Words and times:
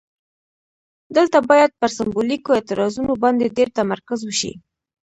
دلته 1.15 1.37
باید 1.49 1.71
پر 1.79 1.89
سمبولیکو 1.97 2.49
اعتراضونو 2.57 3.13
باندې 3.23 3.53
ډیر 3.57 3.67
تمرکز 3.79 4.19
وشي. 4.25 4.53